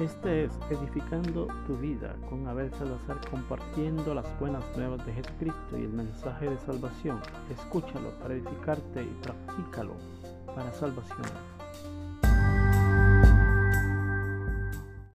Este 0.00 0.46
es 0.46 0.50
Edificando 0.70 1.46
tu 1.68 1.76
vida 1.76 2.16
con 2.28 2.48
Abel 2.48 2.68
Salazar 2.72 3.20
compartiendo 3.30 4.12
las 4.12 4.26
buenas 4.40 4.64
nuevas 4.76 5.06
de 5.06 5.12
Jesucristo 5.12 5.78
y 5.78 5.82
el 5.82 5.90
mensaje 5.90 6.50
de 6.50 6.58
salvación. 6.58 7.20
Escúchalo 7.48 8.10
para 8.18 8.34
edificarte 8.34 9.04
y 9.04 9.16
practícalo 9.22 9.94
para 10.52 10.72
salvación. 10.72 11.63